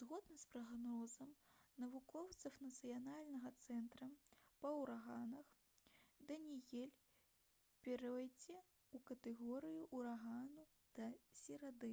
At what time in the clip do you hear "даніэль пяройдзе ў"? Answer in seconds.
6.30-9.02